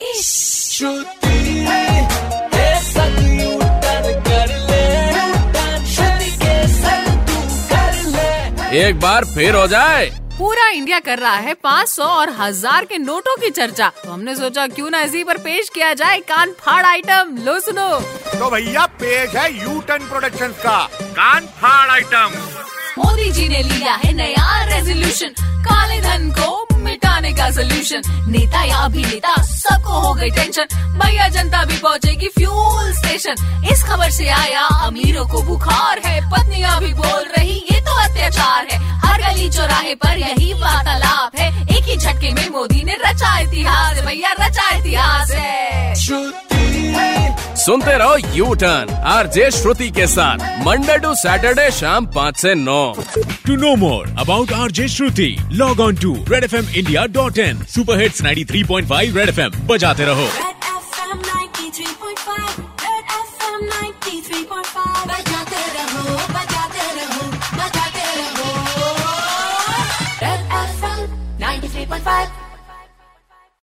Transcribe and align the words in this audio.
एक 0.00 0.06
बार 9.00 9.24
फिर 9.24 9.54
हो 9.54 9.66
जाए। 9.66 10.10
पूरा 10.38 10.68
इंडिया 10.68 11.00
कर 11.00 11.18
रहा 11.18 11.36
है 11.36 11.54
500 11.54 12.00
और 12.00 12.30
हज़ार 12.30 12.84
के 12.84 12.98
नोटों 12.98 13.36
की 13.36 13.50
चर्चा। 13.50 13.92
तो 14.04 14.10
हमने 14.10 14.36
सोचा 14.36 14.66
क्यों 14.68 14.90
ना 14.90 15.00
इसी 15.00 15.24
पर 15.24 15.38
पेश 15.38 15.68
किया 15.68 15.94
जाए 15.94 16.20
कान 16.20 16.52
फाड़ 16.60 16.86
आइटम 16.86 17.44
लो 17.44 17.60
सुनो। 17.60 18.00
तो 18.38 18.50
भैया 18.50 18.86
पेश 19.00 19.36
है 19.36 19.54
यू 19.54 19.80
टर्न 19.80 20.08
प्रोडक्शन 20.08 20.52
का। 20.62 20.88
कान 21.18 21.46
फाड़ 21.56 21.90
आइटम 21.90 22.30
मोदी 22.98 23.30
जी 23.30 23.48
ने 23.48 23.64
लिया 23.64 23.94
है 23.94 24.12
नया 24.12 24.64
रेजोल्यूशन 24.64 25.34
काले 25.66 26.00
धन 26.00 26.30
को 26.30 26.67
का 27.38 27.50
सोल्यूशन 27.50 28.02
नेता 28.28 28.62
या 28.64 28.76
अभिनेता, 28.76 29.34
सबको 29.42 30.00
हो 30.00 30.14
गई 30.14 30.30
टेंशन 30.30 30.66
भैया, 30.98 31.28
जनता 31.28 31.64
भी 31.64 31.76
पहुँचेगी 31.78 32.28
फ्यूल 32.28 32.92
स्टेशन 32.92 33.66
इस 33.72 33.82
खबर 33.82 34.10
से 34.10 34.28
आया, 34.28 34.62
अमीरों 34.86 35.26
को 35.28 35.42
बुखार 35.42 36.00
है। 36.06 36.20
पत्नियाँ 36.30 36.78
भी 36.80 36.92
बोल 36.94 37.24
रही, 37.36 37.54
ये 37.72 37.80
तो 37.80 37.94
अत्याचार 38.02 38.66
है। 38.72 38.78
हर 38.98 39.22
गली 39.22 39.48
चौराहे 39.50 39.94
पर 39.94 40.18
यही 40.18 40.52
वार्तालाप 40.52 41.38
है। 41.38 41.48
एक 41.76 41.84
ही 41.84 41.96
झटके 41.96 42.32
में 42.32 42.48
मोदी 42.48 42.82
ने 42.84 42.96
सुनते 47.68 47.96
रहो 47.98 48.16
U 48.34 48.52
turn 48.62 48.90
R 49.14 49.26
J 49.36 49.50
Shruti 49.50 49.90
के 49.96 50.06
साथ 50.06 50.44
मंडे 50.66 50.96
टू 50.98 51.14
सैटरडे 51.22 51.70
शाम 51.78 52.06
पाँच 52.14 52.36
से 52.40 52.54
नौ। 52.54 52.80
To 53.46 53.56
know 53.64 53.74
more 53.82 54.08
about 54.20 54.52
R 54.60 54.70
J 54.78 54.88
Shruti 54.96 55.28
log 55.62 55.80
on 55.88 55.96
to 56.02 56.14
Red 56.28 56.44
F 56.44 56.54
M 56.56 56.68
India 56.76 57.04
dot 57.18 57.38
in 57.48 57.64
super 57.74 58.00
hit 58.00 58.22
ninety 58.22 58.44
three 58.52 58.64
point 58.72 58.88
five 58.88 59.16
Red 59.18 59.28
F 59.28 59.40
M 59.40 59.66
बजाते 59.68 60.04
रहो 60.12 60.28
Bye. 72.04 72.47